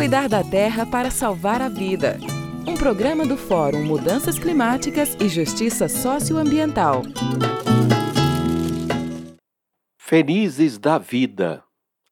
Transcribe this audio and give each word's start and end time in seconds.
Cuidar 0.00 0.30
da 0.30 0.42
terra 0.42 0.86
para 0.86 1.10
salvar 1.10 1.60
a 1.60 1.68
vida. 1.68 2.18
Um 2.66 2.74
programa 2.74 3.26
do 3.26 3.36
Fórum 3.36 3.84
Mudanças 3.84 4.38
Climáticas 4.38 5.14
e 5.20 5.28
Justiça 5.28 5.90
Socioambiental. 5.90 7.02
Felizes 9.98 10.78
da 10.78 10.96
vida. 10.96 11.62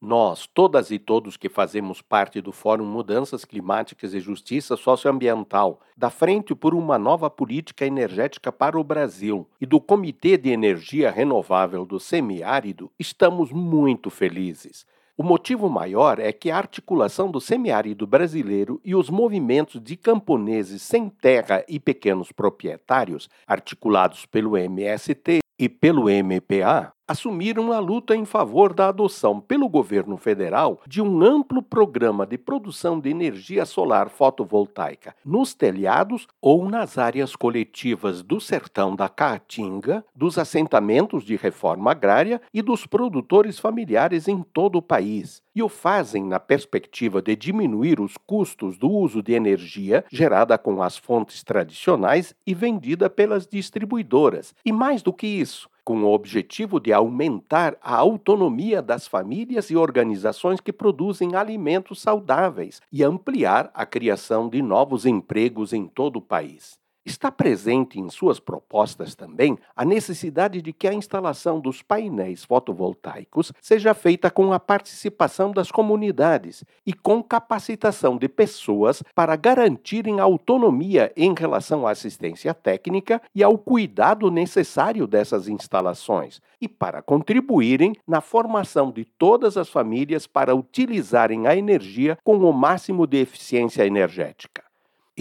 Nós, 0.03 0.47
todas 0.53 0.91
e 0.91 0.99
todos 0.99 1.39
que 1.39 1.49
fazemos 1.49 2.03
parte 2.03 2.43
do 2.43 2.53
Fórum 2.53 2.85
Mudanças 2.85 3.47
Climáticas 3.47 4.13
e 4.13 4.21
Justiça 4.21 4.77
Socioambiental, 4.77 5.81
da 5.97 6.11
Frente 6.11 6.55
por 6.55 6.75
uma 6.75 6.99
Nova 6.99 7.31
Política 7.31 7.87
Energética 7.87 8.53
para 8.53 8.79
o 8.79 8.85
Brasil 8.85 9.49
e 9.59 9.65
do 9.65 9.81
Comitê 9.81 10.37
de 10.37 10.51
Energia 10.51 11.11
Renovável 11.11 11.87
do 11.87 11.99
Semiárido, 11.99 12.91
estamos 12.99 13.51
muito 13.51 14.11
felizes. 14.11 14.85
O 15.21 15.25
motivo 15.25 15.69
maior 15.69 16.21
é 16.21 16.33
que 16.33 16.49
a 16.49 16.57
articulação 16.57 17.29
do 17.29 17.41
semiárido 17.41 18.07
brasileiro 18.07 18.81
e 18.85 18.95
os 18.95 19.11
movimentos 19.11 19.83
de 19.83 19.97
camponeses 19.97 20.81
sem 20.81 21.09
terra 21.11 21.65
e 21.69 21.81
pequenos 21.81 22.31
proprietários, 22.31 23.29
articulados 23.45 24.25
pelo 24.27 24.57
MST 24.57 25.41
e 25.59 25.69
pelo 25.69 26.09
MPA, 26.09 26.93
assumiram 27.09 27.73
a 27.73 27.79
luta 27.79 28.15
em 28.15 28.27
favor 28.27 28.75
da 28.75 28.89
adoção 28.89 29.41
pelo 29.41 29.67
governo 29.67 30.19
federal 30.19 30.83
de 30.87 31.01
um 31.01 31.23
amplo 31.23 31.63
programa 31.63 32.27
de 32.27 32.37
produção 32.37 33.01
de 33.01 33.09
energia 33.09 33.65
solar 33.65 34.11
fotovoltaica 34.11 35.17
nos 35.25 35.55
telhados 35.55 36.29
ou 36.41 36.69
nas 36.69 36.99
áreas 36.99 37.35
coletivas 37.35 38.23
do 38.23 38.39
sertão 38.39 38.95
da 38.95 39.09
Caatinga, 39.09 40.05
dos 40.15 40.37
assentamentos 40.37 41.25
de 41.25 41.35
reforma 41.35 41.93
agrária 41.93 42.43
e 42.53 42.61
dos 42.61 42.85
produtores 42.85 43.59
familiares 43.59 44.29
em 44.29 44.43
todo 44.43 44.77
o 44.77 44.83
país. 44.83 45.43
E 45.55 45.63
o 45.63 45.69
fazem 45.69 46.25
na 46.25 46.39
perspectiva 46.39 47.23
de 47.23 47.35
diminuir 47.35 47.99
os 48.01 48.17
custos 48.17 48.77
do 48.77 48.91
uso 48.91 49.23
de 49.23 49.33
energia 49.33 50.05
gerada 50.13 50.59
com 50.59 50.83
as 50.83 50.97
fontes 50.97 51.43
tradicionais 51.43 52.35
e 52.47 52.55
vendida 52.55 53.09
pelas 53.09 53.47
distribuidoras. 53.47 54.55
E 54.65 54.71
mais 54.71 55.03
do 55.03 55.13
que 55.13 55.27
isso, 55.27 55.69
com 55.89 56.03
o 56.03 56.13
objetivo 56.13 56.79
de 56.79 56.93
aumentar 56.93 57.75
a 57.81 57.97
autonomia 57.97 58.83
das 58.83 59.09
famílias 59.09 59.71
e 59.71 59.75
organizações 59.75 60.61
que 60.61 60.71
produzem 60.71 61.35
alimentos 61.35 62.03
saudáveis 62.03 62.83
e 62.93 63.03
ampliar 63.03 63.71
a 63.73 63.87
criação 63.87 64.51
de 64.51 64.61
novos 64.61 65.07
empregos 65.07 65.73
em 65.73 65.87
todo 65.87 66.17
o 66.17 66.21
país. 66.21 66.79
Está 67.09 67.33
presente 67.33 67.99
em 67.99 68.11
suas 68.11 68.39
propostas 68.39 69.15
também 69.15 69.57
a 69.75 69.83
necessidade 69.83 70.61
de 70.61 70.75
que 70.75 70.87
a 70.87 70.93
instalação 70.93 71.59
dos 71.59 71.81
painéis 71.81 72.45
fotovoltaicos 72.45 73.51
seja 73.63 73.95
feita 73.95 74.31
com 74.31 74.53
a 74.53 74.61
participação 74.61 75.51
das 75.51 75.73
comunidades 75.73 76.65
e 76.85 76.93
com 76.93 77.23
capacitação 77.23 78.19
de 78.19 78.29
pessoas 78.29 79.03
para 79.15 79.35
garantirem 79.37 80.21
autonomia 80.21 81.11
em 81.17 81.35
relação 81.35 81.87
à 81.87 81.93
assistência 81.93 82.53
técnica 82.53 83.23
e 83.35 83.43
ao 83.43 83.57
cuidado 83.57 84.31
necessário 84.31 85.07
dessas 85.07 85.49
instalações, 85.49 86.43
e 86.61 86.69
para 86.69 87.01
contribuírem 87.01 87.95
na 88.07 88.21
formação 88.21 88.93
de 88.93 89.07
todas 89.07 89.57
as 89.57 89.71
famílias 89.71 90.27
para 90.27 90.55
utilizarem 90.55 91.47
a 91.47 91.57
energia 91.57 92.19
com 92.23 92.37
o 92.37 92.53
máximo 92.53 93.07
de 93.07 93.17
eficiência 93.17 93.87
energética. 93.87 94.68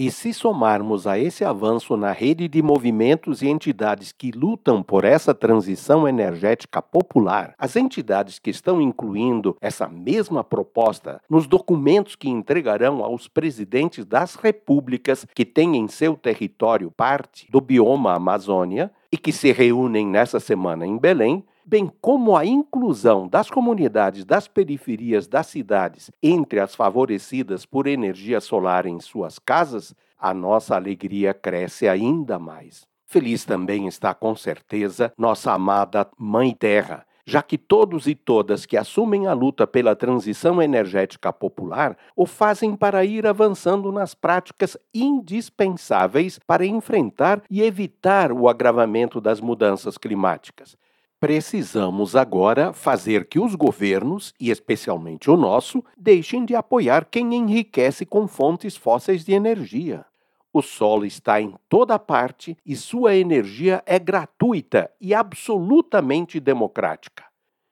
E 0.00 0.12
se 0.12 0.32
somarmos 0.32 1.08
a 1.08 1.18
esse 1.18 1.44
avanço 1.44 1.96
na 1.96 2.12
rede 2.12 2.46
de 2.46 2.62
movimentos 2.62 3.42
e 3.42 3.48
entidades 3.48 4.12
que 4.12 4.30
lutam 4.30 4.80
por 4.80 5.04
essa 5.04 5.34
transição 5.34 6.06
energética 6.06 6.80
popular, 6.80 7.52
as 7.58 7.74
entidades 7.74 8.38
que 8.38 8.48
estão 8.48 8.80
incluindo 8.80 9.56
essa 9.60 9.88
mesma 9.88 10.44
proposta 10.44 11.20
nos 11.28 11.48
documentos 11.48 12.14
que 12.14 12.28
entregarão 12.28 13.02
aos 13.02 13.26
presidentes 13.26 14.04
das 14.04 14.36
repúblicas 14.36 15.26
que 15.34 15.44
têm 15.44 15.76
em 15.76 15.88
seu 15.88 16.14
território 16.14 16.92
parte 16.92 17.50
do 17.50 17.60
bioma 17.60 18.14
Amazônia 18.14 18.92
e 19.10 19.16
que 19.16 19.32
se 19.32 19.50
reúnem 19.50 20.06
nessa 20.06 20.38
semana 20.38 20.86
em 20.86 20.96
Belém, 20.96 21.42
bem 21.68 21.92
como 22.00 22.34
a 22.34 22.46
inclusão 22.46 23.28
das 23.28 23.50
comunidades 23.50 24.24
das 24.24 24.48
periferias 24.48 25.28
das 25.28 25.48
cidades 25.48 26.10
entre 26.22 26.60
as 26.60 26.74
favorecidas 26.74 27.66
por 27.66 27.86
energia 27.86 28.40
solar 28.40 28.86
em 28.86 28.98
suas 29.00 29.38
casas, 29.38 29.94
a 30.18 30.32
nossa 30.32 30.74
alegria 30.74 31.34
cresce 31.34 31.86
ainda 31.86 32.38
mais. 32.38 32.86
Feliz 33.04 33.44
também 33.44 33.86
está, 33.86 34.14
com 34.14 34.34
certeza, 34.34 35.12
nossa 35.16 35.52
amada 35.52 36.08
Mãe 36.16 36.54
Terra, 36.58 37.06
já 37.26 37.42
que 37.42 37.58
todos 37.58 38.06
e 38.06 38.14
todas 38.14 38.64
que 38.64 38.74
assumem 38.74 39.26
a 39.26 39.34
luta 39.34 39.66
pela 39.66 39.94
transição 39.94 40.62
energética 40.62 41.30
popular 41.30 41.98
o 42.16 42.24
fazem 42.24 42.74
para 42.74 43.04
ir 43.04 43.26
avançando 43.26 43.92
nas 43.92 44.14
práticas 44.14 44.74
indispensáveis 44.94 46.38
para 46.46 46.64
enfrentar 46.64 47.42
e 47.50 47.60
evitar 47.60 48.32
o 48.32 48.48
agravamento 48.48 49.20
das 49.20 49.38
mudanças 49.38 49.98
climáticas. 49.98 50.74
Precisamos 51.20 52.14
agora 52.14 52.72
fazer 52.72 53.26
que 53.26 53.40
os 53.40 53.56
governos, 53.56 54.32
e 54.38 54.50
especialmente 54.50 55.28
o 55.28 55.36
nosso, 55.36 55.84
deixem 55.96 56.44
de 56.44 56.54
apoiar 56.54 57.06
quem 57.10 57.34
enriquece 57.34 58.06
com 58.06 58.28
fontes 58.28 58.76
fósseis 58.76 59.24
de 59.24 59.32
energia. 59.32 60.06
O 60.52 60.62
sol 60.62 61.04
está 61.04 61.40
em 61.40 61.54
toda 61.68 61.98
parte 61.98 62.56
e 62.64 62.76
sua 62.76 63.16
energia 63.16 63.82
é 63.84 63.98
gratuita 63.98 64.90
e 65.00 65.12
absolutamente 65.12 66.38
democrática. 66.38 67.24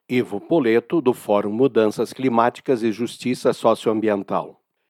Ivo 0.08 0.40
Poleto, 0.40 1.00
do 1.00 1.12
Fórum 1.12 1.52
Mudanças 1.52 2.12
Climáticas 2.12 2.82
e 2.82 2.90
Justiça 2.90 3.52
Socioambiental. 3.52 4.60